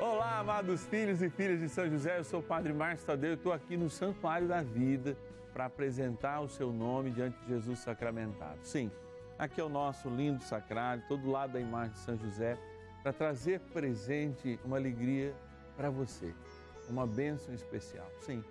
[0.00, 3.52] Olá, amados filhos e filhas de São José, eu sou o Padre Márcio Tadeu, estou
[3.52, 5.14] aqui no Santuário da Vida
[5.52, 8.60] para apresentar o seu nome diante de Jesus sacramentado.
[8.62, 8.90] Sim,
[9.38, 12.56] aqui é o nosso lindo sacrário, todo lado da imagem de São José,
[13.02, 15.34] para trazer presente uma alegria
[15.76, 16.34] para você,
[16.88, 18.10] uma bênção especial.
[18.22, 18.42] Sim,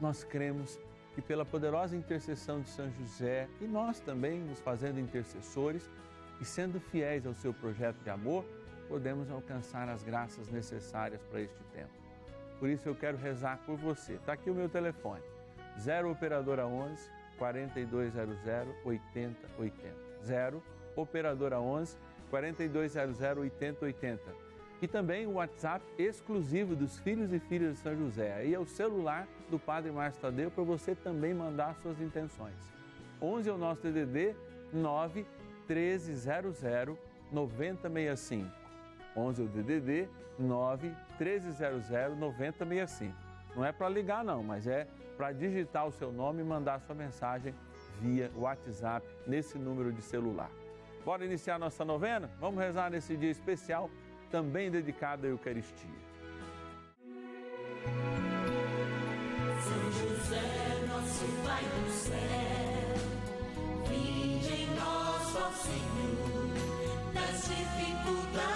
[0.00, 0.78] nós cremos
[1.16, 5.90] que pela poderosa intercessão de São José e nós também nos fazendo intercessores
[6.40, 8.44] e sendo fiéis ao seu projeto de amor,
[8.88, 11.90] podemos alcançar as graças necessárias para este tempo.
[12.58, 14.14] Por isso eu quero rezar por você.
[14.14, 15.22] Está aqui o meu telefone,
[15.78, 18.36] 0 Operadora 11 4200
[18.84, 20.06] 8080.
[20.24, 20.62] 0
[20.96, 21.96] Operadora 11
[22.30, 24.46] 4200 8080.
[24.80, 28.34] E também o WhatsApp exclusivo dos filhos e filhas de São José.
[28.34, 32.54] Aí é o celular do Padre Márcio Tadeu para você também mandar suas intenções.
[33.20, 34.34] 11 é o nosso DDD
[34.72, 35.26] 9
[35.66, 36.60] 1300
[37.32, 38.65] 9065.
[39.16, 43.14] 11 é o DDD 9 1300 9065.
[43.54, 46.94] Não é para ligar não, mas é para digitar o seu nome e mandar sua
[46.94, 47.54] mensagem
[48.00, 50.50] via WhatsApp nesse número de celular.
[51.04, 52.28] Bora iniciar nossa novena?
[52.38, 53.88] Vamos rezar nesse dia especial,
[54.30, 55.88] também dedicado à Eucaristia.
[59.62, 62.16] São José, nosso Pai do céu,
[63.92, 64.40] em
[65.62, 66.48] Senhor,
[67.14, 68.55] das dificuldades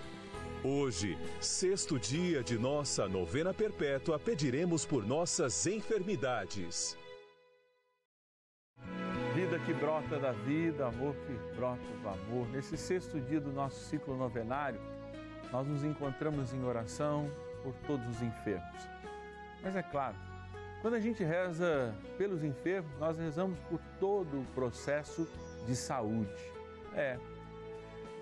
[0.63, 6.95] Hoje, sexto dia de nossa novena perpétua, pediremos por nossas enfermidades.
[9.33, 12.47] Vida que brota da vida, amor que brota do amor.
[12.49, 14.79] Nesse sexto dia do nosso ciclo novenário,
[15.51, 17.27] nós nos encontramos em oração
[17.63, 18.87] por todos os enfermos.
[19.63, 20.15] Mas é claro,
[20.83, 25.27] quando a gente reza pelos enfermos, nós rezamos por todo o processo
[25.65, 26.29] de saúde.
[26.93, 27.17] É.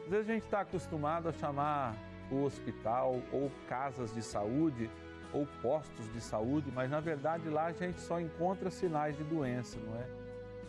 [0.06, 1.98] Às vezes a gente está acostumado a chamar
[2.32, 4.90] o hospital ou casas de saúde
[5.34, 9.78] ou postos de saúde, mas na verdade lá a gente só encontra sinais de doença,
[9.80, 10.06] não é?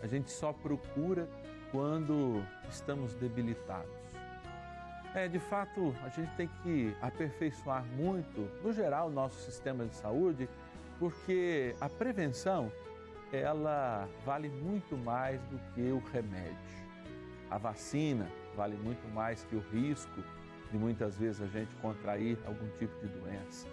[0.02, 1.28] A gente só procura
[1.70, 3.90] quando estamos debilitados.
[5.14, 9.94] É, de fato, a gente tem que aperfeiçoar muito, no geral, o nosso sistema de
[9.94, 10.48] saúde,
[10.98, 12.70] porque a prevenção,
[13.32, 16.56] ela vale muito mais do que o remédio.
[17.50, 20.22] A vacina vale muito mais que o risco
[20.70, 23.66] de muitas vezes a gente contrair algum tipo de doença.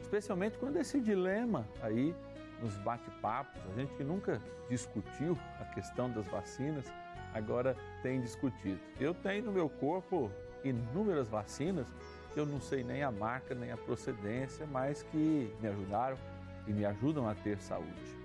[0.00, 2.14] Especialmente quando esse dilema aí
[2.60, 6.84] nos bate-papos, a gente que nunca discutiu a questão das vacinas,
[7.32, 8.80] agora tem discutido.
[8.98, 10.30] Eu tenho no meu corpo
[10.64, 11.86] inúmeras vacinas
[12.32, 16.18] que eu não sei nem a marca nem a procedência, mas que me ajudaram
[16.66, 18.20] e me ajudam a ter saúde.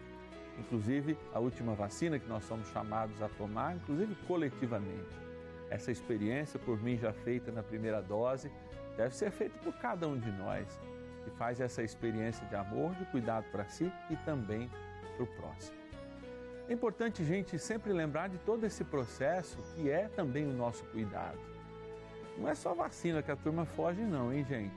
[0.59, 5.24] Inclusive, a última vacina que nós somos chamados a tomar, inclusive coletivamente.
[5.69, 8.51] Essa experiência, por mim já feita na primeira dose,
[8.95, 10.79] deve ser feita por cada um de nós
[11.23, 14.69] que faz essa experiência de amor, de cuidado para si e também
[15.15, 15.75] para o próximo.
[16.69, 21.39] É importante gente sempre lembrar de todo esse processo que é também o nosso cuidado.
[22.37, 24.75] Não é só vacina que a turma foge, não, hein, gente?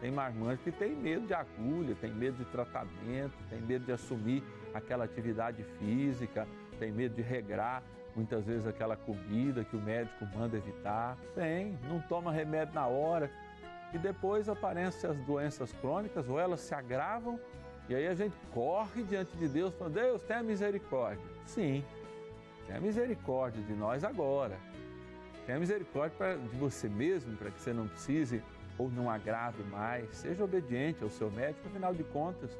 [0.00, 4.42] Tem marmanjo que tem medo de agulha, tem medo de tratamento, tem medo de assumir
[4.74, 6.46] aquela atividade física,
[6.78, 7.82] tem medo de regrar
[8.14, 11.16] muitas vezes aquela comida que o médico manda evitar.
[11.34, 13.30] Tem, não toma remédio na hora.
[13.92, 17.38] E depois aparecem as doenças crônicas ou elas se agravam
[17.88, 21.24] e aí a gente corre diante de Deus falando, Deus, tenha misericórdia.
[21.44, 21.84] Sim,
[22.66, 24.56] tenha misericórdia de nós agora.
[25.44, 28.42] Tenha misericórdia de você mesmo, para que você não precise
[28.78, 30.08] ou não agrave mais.
[30.16, 32.58] Seja obediente ao seu médico, afinal de contas,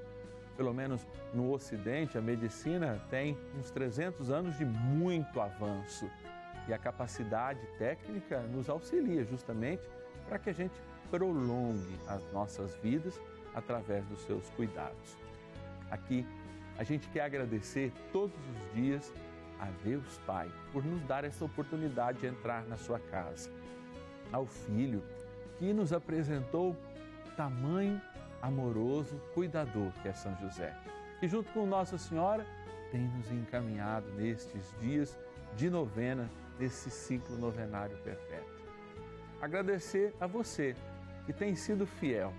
[0.56, 6.10] pelo menos no Ocidente, a medicina tem uns 300 anos de muito avanço.
[6.66, 9.82] E a capacidade técnica nos auxilia justamente
[10.28, 10.74] para que a gente
[11.10, 13.20] prolongue as nossas vidas
[13.54, 15.16] através dos seus cuidados.
[15.90, 16.26] Aqui,
[16.78, 19.12] a gente quer agradecer todos os dias
[19.60, 23.50] a Deus Pai por nos dar essa oportunidade de entrar na sua casa,
[24.32, 25.02] ao Filho
[25.58, 26.76] que nos apresentou
[27.36, 28.00] tamanho
[28.44, 30.74] amoroso, cuidador que é São José,
[31.18, 32.46] que junto com Nossa Senhora
[32.90, 35.18] tem nos encaminhado nestes dias
[35.56, 38.54] de novena, nesse ciclo novenário perpétuo.
[39.40, 40.76] Agradecer a você
[41.26, 42.32] que tem sido fiel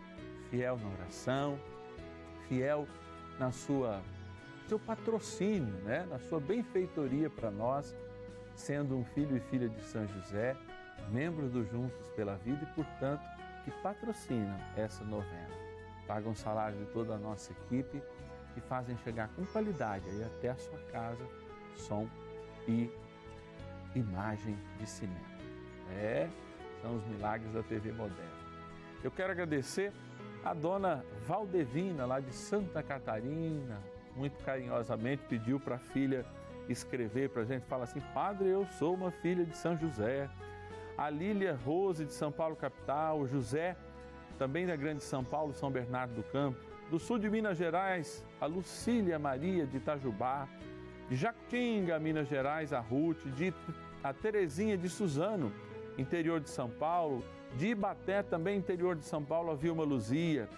[0.50, 1.60] fiel na oração,
[2.48, 2.88] fiel
[3.40, 4.02] na sua
[4.68, 6.08] seu patrocínio, né?
[6.10, 7.96] na sua benfeitoria para nós,
[8.56, 10.56] sendo um filho e filha de São José,
[11.12, 13.22] membro do Juntos pela Vida e, portanto,
[13.64, 15.65] que patrocinam essa novena.
[16.08, 18.02] Pagam o salário de toda a nossa equipe
[18.56, 21.26] e fazem chegar com qualidade aí até a sua casa
[21.76, 22.08] som
[22.68, 22.90] e
[23.96, 25.36] imagem de cinema.
[25.92, 26.30] É,
[26.82, 28.46] são os milagres da TV moderna.
[29.04, 29.92] Eu quero agradecer
[30.44, 33.80] a dona Valdevina, lá de Santa Catarina,
[34.16, 36.26] muito carinhosamente pediu para a filha
[36.70, 40.30] escrever para a gente, fala assim, padre, eu sou uma filha de São José.
[40.98, 43.76] A Lília Rose de São Paulo capital, o José,
[44.36, 46.60] também da Grande São Paulo, São Bernardo do Campo.
[46.90, 50.48] Do sul de Minas Gerais, a Lucília Maria de Itajubá.
[51.10, 53.24] De Jacutinga, Minas Gerais, a Ruth.
[53.36, 53.54] De
[54.04, 55.52] a Terezinha de Suzano,
[55.98, 57.24] interior de São Paulo
[57.56, 60.50] de Ibaté, também interior de São Paulo, a Vilma Luzia.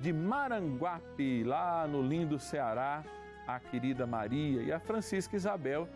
[0.00, 3.04] De Maranguape, lá no lindo Ceará,
[3.46, 4.62] a querida Maria.
[4.62, 5.88] E a Francisca Isabel,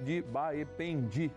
[0.00, 1.30] de Baependi,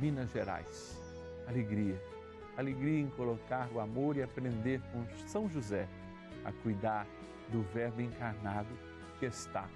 [0.00, 1.00] Minas Gerais.
[1.46, 2.13] Alegria.
[2.56, 5.88] Alegria em colocar o amor e aprender com São José
[6.44, 7.06] a cuidar
[7.50, 8.68] do Verbo encarnado
[9.18, 9.68] que está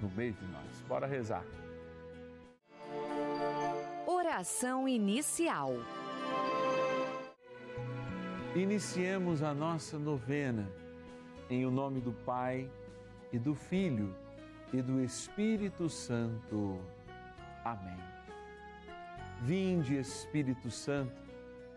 [0.00, 0.82] no meio de nós.
[0.88, 1.44] Bora rezar.
[4.06, 5.72] Oração inicial.
[8.54, 10.70] Iniciemos a nossa novena
[11.48, 12.70] em o nome do Pai
[13.32, 14.14] e do Filho
[14.72, 16.80] e do Espírito Santo.
[17.64, 17.98] Amém.
[19.42, 21.25] Vinde, Espírito Santo,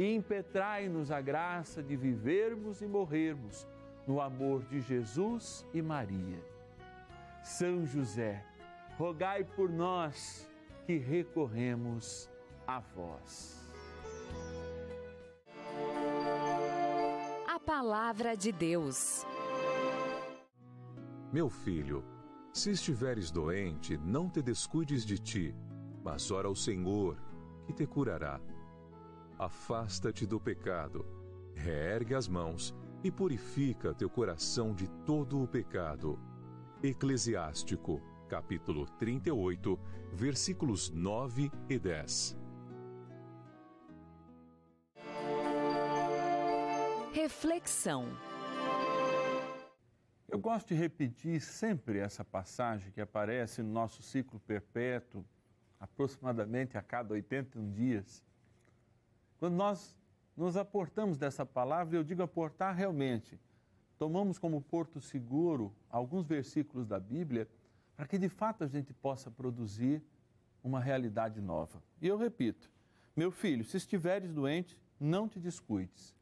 [0.00, 3.68] e impetrai-nos a graça de vivermos e morrermos
[4.06, 6.42] no amor de Jesus e Maria.
[7.42, 8.42] São José,
[8.96, 10.50] rogai por nós
[10.86, 12.30] que recorremos
[12.66, 13.60] a vós.
[17.66, 19.24] Palavra de Deus.
[21.32, 22.02] Meu filho,
[22.52, 25.54] se estiveres doente, não te descuides de ti,
[26.02, 27.16] mas ora ao Senhor,
[27.66, 28.40] que te curará.
[29.40, 31.06] Afasta-te do pecado,
[31.54, 36.20] reergue as mãos e purifica teu coração de todo o pecado.
[36.82, 39.80] Eclesiástico, capítulo 38,
[40.12, 42.36] versículos 9 e 10.
[47.14, 48.08] Reflexão.
[50.28, 55.24] Eu gosto de repetir sempre essa passagem que aparece no nosso ciclo perpétuo,
[55.80, 58.22] aproximadamente a cada 81 dias.
[59.40, 59.96] Quando nós
[60.36, 63.40] nos aportamos dessa palavra, eu digo aportar realmente,
[63.98, 67.48] tomamos como porto seguro alguns versículos da Bíblia
[67.96, 70.02] para que de fato a gente possa produzir
[70.62, 71.82] uma realidade nova.
[72.02, 72.70] E eu repito,
[73.16, 76.14] meu filho, se estiveres doente, não te descuides.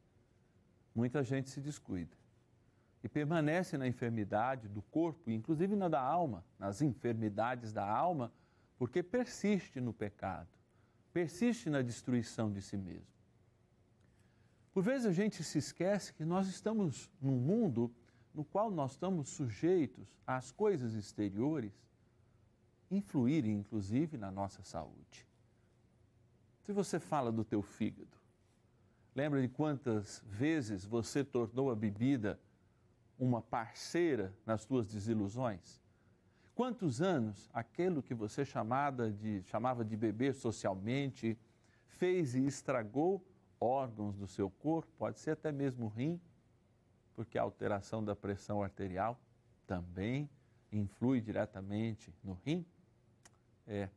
[0.95, 2.17] Muita gente se descuida
[3.03, 8.31] e permanece na enfermidade do corpo, inclusive na da alma, nas enfermidades da alma,
[8.77, 10.47] porque persiste no pecado,
[11.19, 13.13] persiste na destruição de si mesmo.
[14.73, 17.93] Por vezes a gente se esquece que nós estamos num mundo
[18.33, 21.73] no qual nós estamos sujeitos às coisas exteriores
[22.89, 25.27] influírem inclusive na nossa saúde.
[26.61, 28.17] Se você fala do teu fígado,
[29.13, 32.39] lembra de quantas vezes você tornou a bebida
[33.19, 35.81] uma parceira nas tuas desilusões?
[36.59, 41.39] Quantos anos aquilo que você chamava de, chamava de beber socialmente
[41.85, 43.25] fez e estragou
[43.61, 46.19] órgãos do seu corpo, pode ser até mesmo rim,
[47.15, 49.17] porque a alteração da pressão arterial
[49.65, 50.29] também
[50.69, 52.65] influi diretamente no rim?
[53.65, 53.87] É.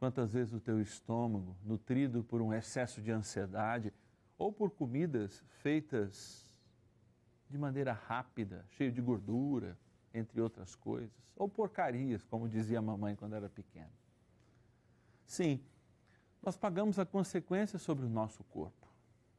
[0.00, 3.94] Quantas vezes o teu estômago, nutrido por um excesso de ansiedade
[4.36, 6.50] ou por comidas feitas
[7.48, 9.78] de maneira rápida, cheio de gordura,
[10.12, 13.90] entre outras coisas, ou porcarias, como dizia a mamãe quando era pequena.
[15.24, 15.62] Sim,
[16.42, 18.88] nós pagamos a consequência sobre o nosso corpo.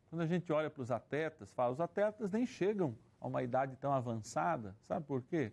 [0.10, 3.76] Quando a gente olha para os atletas, fala, os atletas nem chegam a uma idade
[3.78, 5.52] tão avançada, sabe por quê?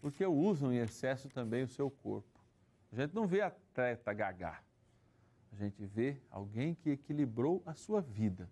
[0.00, 2.38] Porque usam em excesso também o seu corpo.
[2.92, 4.64] A gente não vê atleta gagar,
[5.52, 8.48] a gente vê alguém que equilibrou a sua vida,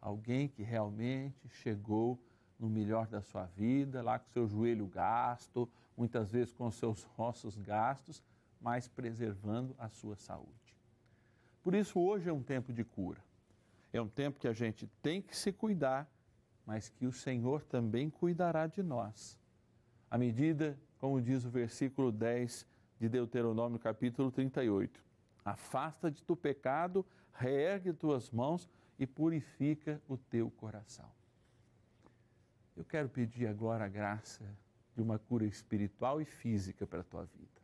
[0.00, 2.20] alguém que realmente chegou
[2.58, 7.56] no melhor da sua vida, lá com seu joelho gasto, muitas vezes com seus ossos
[7.56, 8.22] gastos,
[8.60, 10.76] mas preservando a sua saúde.
[11.62, 13.22] Por isso, hoje é um tempo de cura.
[13.92, 16.10] É um tempo que a gente tem que se cuidar,
[16.66, 19.38] mas que o Senhor também cuidará de nós.
[20.10, 22.66] À medida, como diz o versículo 10
[22.98, 25.02] de Deuteronômio, capítulo 38,
[25.44, 28.68] afasta de tu pecado, reergue tuas mãos
[28.98, 31.10] e purifica o teu coração.
[32.76, 34.44] Eu quero pedir agora a graça
[34.94, 37.62] de uma cura espiritual e física para a tua vida.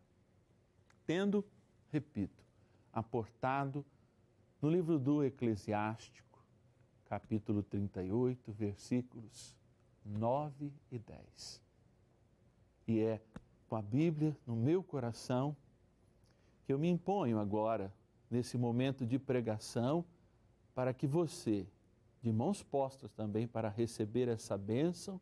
[1.05, 1.45] Tendo,
[1.91, 2.45] repito,
[2.93, 3.85] aportado
[4.61, 6.45] no livro do Eclesiástico,
[7.07, 9.57] capítulo 38, versículos
[10.05, 11.63] 9 e 10.
[12.87, 13.21] E é
[13.69, 15.57] com a Bíblia no meu coração
[16.65, 17.93] que eu me imponho agora,
[18.31, 20.05] nesse momento de pregação,
[20.75, 21.67] para que você,
[22.23, 25.21] de mãos postas também para receber essa bênção,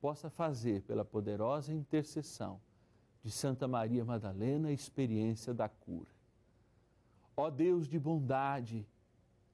[0.00, 2.60] possa fazer pela poderosa intercessão
[3.22, 6.10] de Santa Maria Madalena a experiência da cura.
[7.36, 8.86] Ó Deus de bondade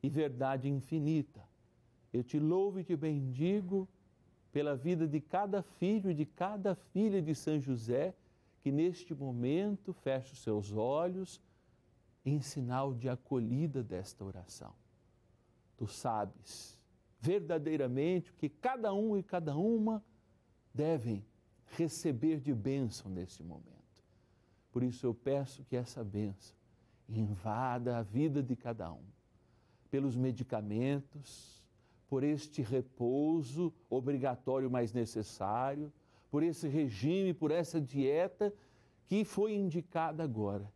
[0.03, 1.43] e verdade infinita,
[2.13, 3.89] eu te louvo e te bendigo
[4.53, 8.15] pela vida de cada filho e de cada filha de São José
[8.63, 11.41] que neste momento fecha os seus olhos
[12.25, 14.73] em sinal de acolhida desta oração
[15.77, 16.79] tu sabes
[17.21, 20.05] verdadeiramente o que cada um e cada uma
[20.73, 21.25] devem
[21.77, 23.75] receber de bênção neste momento.
[24.71, 26.57] Por isso eu peço que essa bênção
[27.09, 29.05] invada a vida de cada um,
[29.91, 31.63] pelos medicamentos,
[32.09, 35.93] por este repouso obrigatório mais necessário,
[36.31, 38.53] por esse regime, por essa dieta
[39.07, 40.73] que foi indicada agora.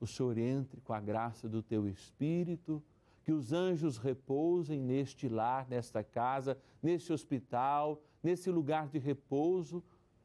[0.00, 2.82] O Senhor entre com a graça do teu Espírito
[3.28, 9.84] que os anjos repousem neste lar, nesta casa, neste hospital, nesse lugar de repouso,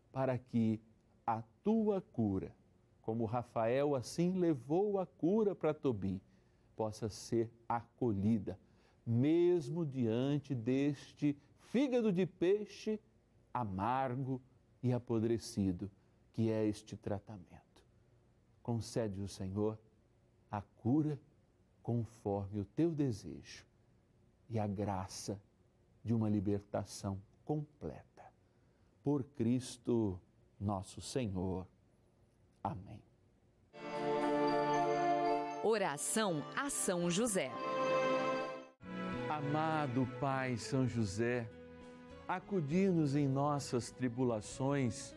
[0.10, 0.80] para que
[1.28, 2.56] a tua cura,
[3.02, 6.22] como Rafael assim levou a cura para Tobi,
[6.78, 8.58] possa ser acolhida,
[9.06, 13.02] mesmo diante deste fígado de peixe
[13.54, 14.42] amargo
[14.82, 15.92] e apodrecido
[16.32, 17.84] que é este tratamento.
[18.62, 19.78] Concede o Senhor
[20.50, 21.20] a cura
[21.84, 23.66] conforme o teu desejo
[24.50, 25.40] e a graça
[26.04, 28.24] de uma libertação completa.
[29.04, 30.20] Por Cristo
[30.60, 31.68] nosso Senhor.
[32.64, 33.02] Amém.
[35.62, 37.52] Oração a São José.
[39.30, 41.50] Amado Pai São José,
[42.28, 45.16] acudir-nos em nossas tribulações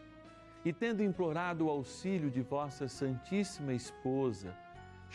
[0.65, 4.57] e, tendo implorado o auxílio de vossa Santíssima Esposa,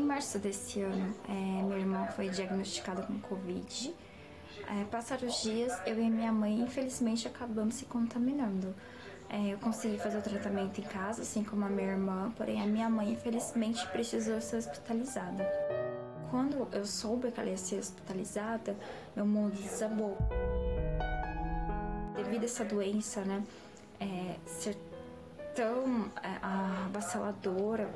[0.00, 3.94] Em março desse ano, é, minha irmã foi diagnosticada com Covid.
[4.66, 8.74] É, passaram os dias, eu e minha mãe, infelizmente, acabamos se contaminando.
[9.28, 12.66] É, eu consegui fazer o tratamento em casa, assim como a minha irmã, porém a
[12.66, 15.46] minha mãe, infelizmente, precisou ser hospitalizada.
[16.30, 18.74] Quando eu soube que ela ia ser hospitalizada,
[19.14, 20.16] meu mundo desabou.
[22.16, 23.44] Devido a essa doença, né,
[24.00, 24.78] é, ser
[25.54, 27.90] tão é, avassaladora,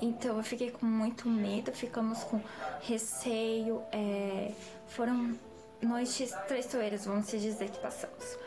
[0.00, 2.40] então eu fiquei com muito medo, ficamos com
[2.80, 3.82] receio.
[3.92, 4.52] é,
[4.88, 5.34] foram
[5.82, 8.38] noites traiçoeiras, vamos dizer, que passamos.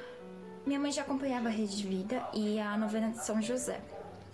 [0.65, 3.79] Minha mãe já acompanhava a Rede Vida e a novena de São José.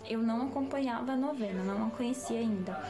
[0.05, 2.81] Eu não acompanhava a novena, não a conhecia ainda.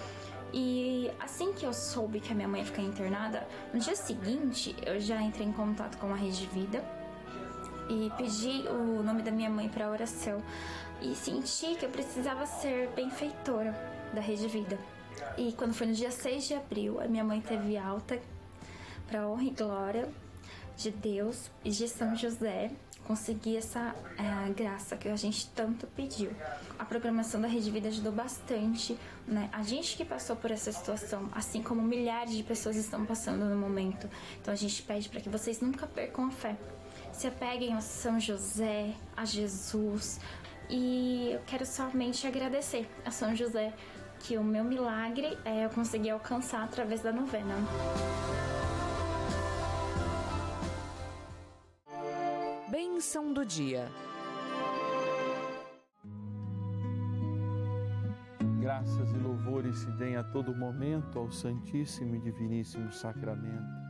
[0.53, 4.75] E assim que eu soube que a minha mãe ia ficar internada, no dia seguinte
[4.85, 6.83] eu já entrei em contato com a Rede Vida
[7.89, 10.41] e pedi o nome da minha mãe para oração
[11.01, 14.77] e senti que eu precisava ser benfeitora da Rede Vida.
[15.37, 18.19] E quando foi no dia 6 de abril, a minha mãe teve alta
[19.07, 20.09] para honra e glória
[20.75, 22.71] de Deus e de São José.
[23.05, 26.29] Consegui essa é, graça que a gente tanto pediu.
[26.77, 29.49] A programação da Rede Vida ajudou bastante, né?
[29.53, 33.55] A gente que passou por essa situação, assim como milhares de pessoas estão passando no
[33.55, 34.09] momento.
[34.41, 36.57] Então a gente pede para que vocês nunca percam a fé.
[37.13, 40.19] Se apeguem a São José, a Jesus.
[40.69, 43.73] E eu quero somente agradecer a São José
[44.19, 47.55] que o meu milagre é, eu consegui alcançar através da novena.
[52.69, 53.87] Bênção do dia.
[58.59, 63.87] Graças e louvores se deem a todo momento ao Santíssimo e Diviníssimo Sacramento.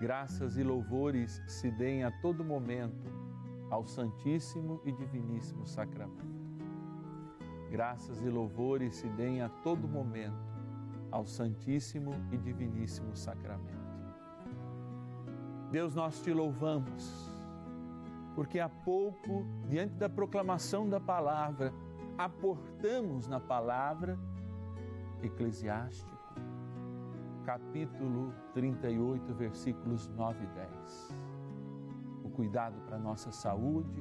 [0.00, 3.06] Graças e louvores se deem a todo momento
[3.70, 6.33] ao Santíssimo e Diviníssimo Sacramento.
[7.74, 10.38] Graças e louvores se deem a todo momento
[11.10, 13.98] ao Santíssimo e Diviníssimo Sacramento.
[15.72, 17.28] Deus, nós te louvamos,
[18.36, 21.74] porque há pouco, diante da proclamação da palavra,
[22.16, 24.16] aportamos na palavra
[25.20, 26.16] Eclesiástico,
[27.44, 31.16] capítulo 38, versículos 9 e 10.
[32.22, 34.00] O cuidado para a nossa saúde,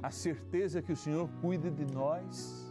[0.00, 2.69] a certeza que o Senhor cuida de nós,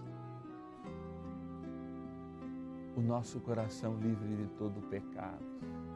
[2.99, 5.43] o nosso coração livre de todo pecado.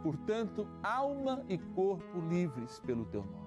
[0.02, 3.44] Portanto, alma e corpo livres pelo teu nome.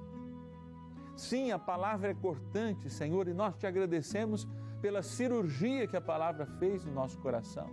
[1.17, 4.47] Sim, a palavra é cortante, Senhor, e nós te agradecemos
[4.81, 7.71] pela cirurgia que a palavra fez no nosso coração.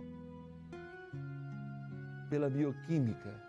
[2.28, 3.40] pela bioquímica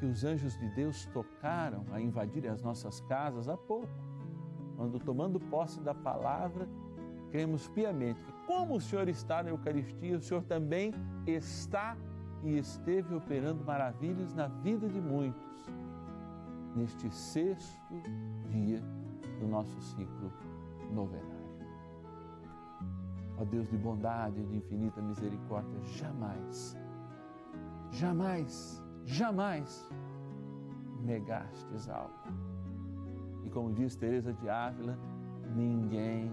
[0.00, 3.88] que os anjos de Deus tocaram a invadir as nossas casas há pouco,
[4.76, 6.68] quando tomando posse da palavra,
[7.34, 10.94] cremos piamente que como o Senhor está na Eucaristia, o Senhor também
[11.26, 11.96] está
[12.44, 15.66] e esteve operando maravilhas na vida de muitos
[16.76, 17.92] neste sexto
[18.46, 18.80] dia
[19.40, 20.32] do nosso ciclo
[20.92, 21.34] novenário.
[23.36, 26.78] Ó Deus de bondade e de infinita misericórdia, jamais,
[27.90, 29.90] jamais, jamais
[31.02, 32.14] negastes algo.
[33.42, 34.96] E como diz Teresa de Ávila,
[35.56, 36.30] ninguém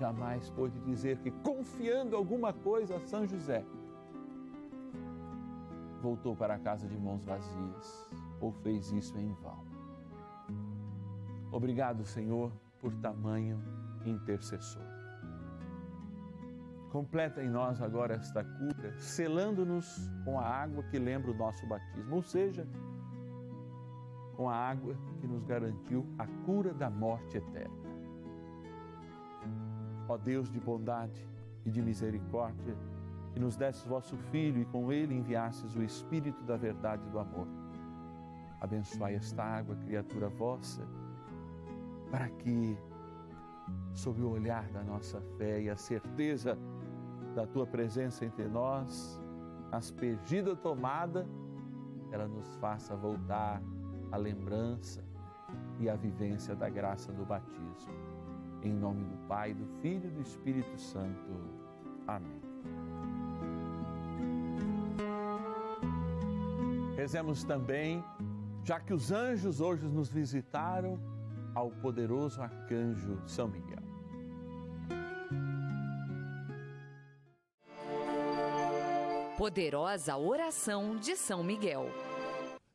[0.00, 3.62] jamais pôde dizer que confiando alguma coisa a São José,
[6.00, 8.10] voltou para a casa de mãos vazias
[8.40, 9.62] ou fez isso em vão.
[11.52, 13.62] Obrigado, Senhor, por tamanho
[14.06, 14.82] intercessor.
[16.90, 22.16] Completa em nós agora esta cura, selando-nos com a água que lembra o nosso batismo,
[22.16, 22.66] ou seja,
[24.34, 27.89] com a água que nos garantiu a cura da morte eterna.
[30.10, 31.24] Ó Deus de bondade
[31.64, 32.76] e de misericórdia,
[33.32, 37.20] que nos desses vosso Filho e com ele enviasses o Espírito da verdade e do
[37.20, 37.46] amor.
[38.60, 40.82] Abençoai esta água, criatura vossa,
[42.10, 42.76] para que,
[43.94, 46.58] sob o olhar da nossa fé e a certeza
[47.36, 49.22] da tua presença entre nós,
[49.70, 51.24] aspergida tomada,
[52.10, 53.62] ela nos faça voltar
[54.10, 55.04] à lembrança
[55.78, 58.09] e à vivência da graça do batismo.
[58.62, 61.30] Em nome do Pai, do Filho e do Espírito Santo.
[62.06, 62.40] Amém.
[66.96, 68.04] Rezemos também,
[68.62, 71.00] já que os anjos hoje nos visitaram,
[71.54, 73.82] ao poderoso arcanjo São Miguel.
[79.36, 81.86] Poderosa oração de São Miguel.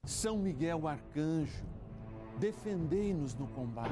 [0.04, 1.66] São Miguel arcanjo,
[2.40, 3.92] defendei-nos no combate.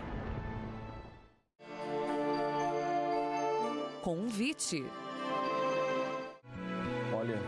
[4.01, 4.83] Convite.
[7.13, 7.39] Olha,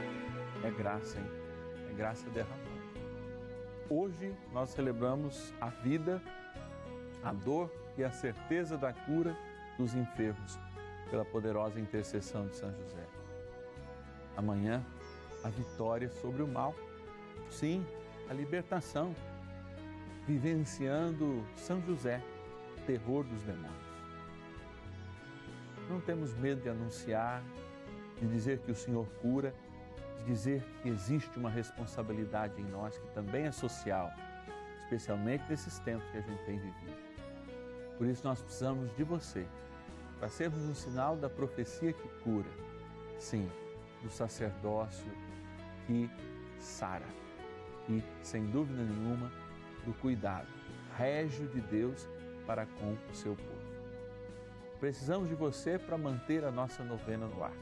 [0.64, 1.26] é graça, hein?
[1.90, 2.62] É graça derramada.
[3.90, 6.22] Hoje nós celebramos a vida,
[7.24, 9.36] a dor e a certeza da cura
[9.80, 10.60] dos enfermos
[11.10, 13.08] pela poderosa intercessão de São José.
[14.38, 14.86] Amanhã,
[15.44, 16.76] a vitória sobre o mal.
[17.50, 17.84] Sim,
[18.30, 19.16] a libertação.
[20.28, 22.22] Vivenciando São José,
[22.86, 23.83] terror dos demônios.
[25.94, 27.44] Não temos medo de anunciar,
[28.20, 29.54] de dizer que o Senhor cura,
[30.18, 34.12] de dizer que existe uma responsabilidade em nós que também é social,
[34.80, 36.98] especialmente nesses tempos que a gente tem vivido.
[37.96, 39.46] Por isso nós precisamos de você,
[40.18, 42.50] para sermos um sinal da profecia que cura,
[43.20, 43.48] sim,
[44.02, 45.06] do sacerdócio
[45.86, 46.10] que
[46.58, 47.06] sara
[47.88, 49.32] e, sem dúvida nenhuma,
[49.86, 50.48] do cuidado
[50.98, 52.10] régio de Deus
[52.48, 53.63] para com o seu povo.
[54.84, 57.54] Precisamos de você para manter a nossa novena no ar.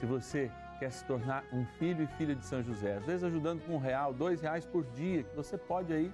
[0.00, 3.64] Se você quer se tornar um filho e filha de São José, às vezes ajudando
[3.64, 6.12] com um real, dois reais por dia, que você pode aí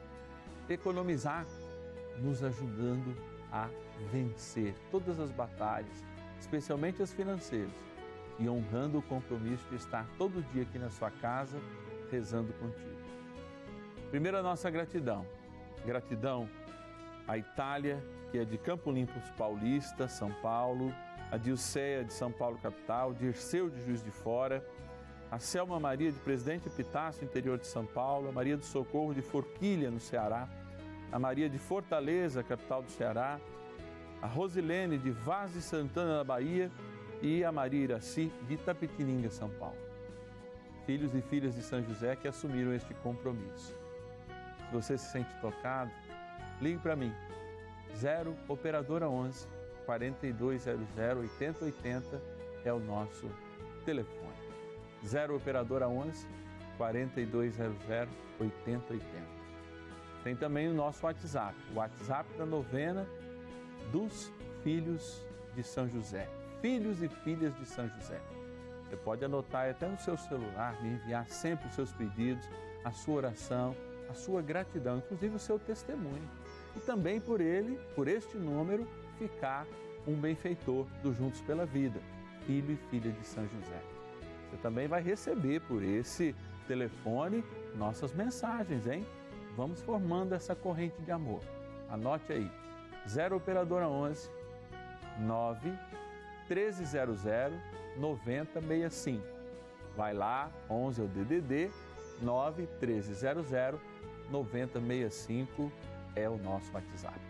[0.69, 1.47] economizar,
[2.19, 3.17] nos ajudando
[3.51, 3.71] a
[4.13, 6.05] vencer todas as batalhas,
[6.39, 7.73] especialmente as financeiras,
[8.39, 11.59] e honrando o compromisso de estar todo dia aqui na sua casa
[12.11, 13.01] rezando contigo.
[14.11, 15.25] Primeiro, a nossa gratidão.
[15.87, 16.47] Gratidão
[17.27, 20.95] à Itália, que é de Campo Limpo Paulista, São Paulo,
[21.31, 24.65] a Dilceia de São Paulo capital, Dirceu de Juiz de Fora,
[25.31, 29.23] a Selma Maria de Presidente Epitácio, interior de São Paulo, a Maria do Socorro de
[29.23, 30.49] Forquilha, no Ceará,
[31.13, 33.41] a Maria de Fortaleza, capital do Ceará,
[34.21, 36.71] a Rosilene de Vaz de Santana, na Bahia,
[37.23, 39.77] e a Maria Iraci de Itapetininga, São Paulo.
[40.87, 43.75] Filhos e filhas de São José que assumiram este compromisso.
[44.69, 45.91] Se você se sente tocado,
[46.61, 47.13] ligue para mim.
[47.97, 49.47] 0 Operadora 11
[49.87, 50.87] 4200
[51.19, 52.23] 8080
[52.65, 53.31] é o nosso
[53.85, 54.39] telefone.
[55.05, 56.27] 0 Operadora 11
[56.77, 57.77] 4200
[58.39, 59.41] 8080.
[60.23, 63.07] Tem também o nosso WhatsApp, o WhatsApp da novena
[63.91, 64.31] dos
[64.63, 65.25] filhos
[65.55, 66.29] de São José.
[66.61, 68.21] Filhos e filhas de São José.
[68.85, 72.45] Você pode anotar até no seu celular, me enviar sempre os seus pedidos,
[72.85, 73.75] a sua oração,
[74.11, 76.29] a sua gratidão, inclusive o seu testemunho.
[76.77, 78.87] E também por ele, por este número,
[79.19, 79.67] ficar
[80.07, 82.01] um benfeitor do Juntos pela Vida,
[82.47, 83.81] filho e filha de São José.
[84.51, 86.35] Você também vai receber por esse
[86.67, 87.45] telefone
[87.77, 89.07] nossas mensagens, hein?
[89.57, 91.41] Vamos formando essa corrente de amor.
[91.89, 92.51] Anote aí.
[93.09, 94.31] 0 operadora 11
[95.21, 95.73] 9
[96.49, 97.23] 1300
[97.97, 99.23] 9065.
[99.97, 101.71] Vai lá, 11 é o DDD
[102.23, 103.81] 9 1300
[104.31, 105.73] 9065
[106.15, 107.21] é o nosso WhatsApp.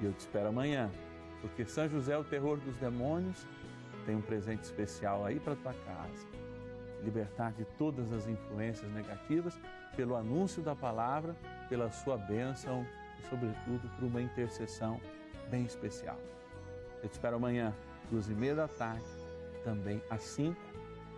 [0.00, 0.90] E eu te espero amanhã,
[1.40, 3.46] porque São José, o terror dos demônios,
[4.06, 6.26] tem um presente especial aí para tua casa.
[7.02, 9.58] Libertar de todas as influências negativas
[9.96, 11.34] pelo anúncio da palavra,
[11.68, 12.86] pela sua bênção
[13.18, 15.00] e, sobretudo, por uma intercessão
[15.50, 16.18] bem especial.
[17.02, 17.74] Eu te espero amanhã,
[18.10, 19.04] duas e meia da tarde,
[19.64, 20.60] também às cinco,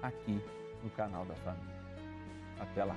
[0.02, 0.40] aqui
[0.82, 1.82] no canal da Família.
[2.60, 2.96] Até lá.